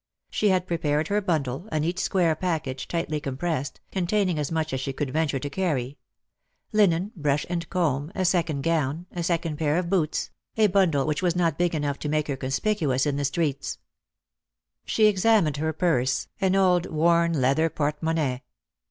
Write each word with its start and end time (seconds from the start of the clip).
She 0.31 0.49
had 0.49 0.65
prepared 0.65 1.09
her 1.09 1.21
bundle, 1.21 1.69
a 1.71 1.79
neat 1.79 1.99
square 1.99 2.33
package, 2.33 2.87
tightly 2.87 3.19
compressed, 3.19 3.79
containing 3.91 4.39
as 4.39 4.51
much 4.51 4.73
as 4.73 4.81
she 4.81 4.93
could 4.93 5.11
venture 5.11 5.37
to 5.37 5.47
carry— 5.47 5.99
linen, 6.73 7.11
brush 7.15 7.45
and 7.51 7.69
comb, 7.69 8.11
a 8.15 8.25
second 8.25 8.63
gown, 8.63 9.05
a 9.11 9.21
second 9.21 9.57
pair 9.57 9.77
of 9.77 9.91
boots— 9.91 10.31
a 10.57 10.65
bundle 10.65 11.05
which 11.05 11.21
was 11.21 11.35
not 11.35 11.59
big 11.59 11.75
enough 11.75 11.99
to 11.99 12.09
make 12.09 12.27
her 12.29 12.35
con 12.35 12.49
spicuous 12.49 13.05
in 13.05 13.17
the 13.17 13.25
streets. 13.25 13.77
Lost 14.87 14.95
for 14.95 15.03
Love. 15.03 15.13
193 15.23 15.53
She 15.53 15.61
examine^ 15.61 15.63
her 15.63 15.71
purse, 15.73 16.27
an 16.41 16.55
old 16.55 16.87
wonn 16.87 17.33
leather 17.35 17.69
portemoimaie. 17.69 18.41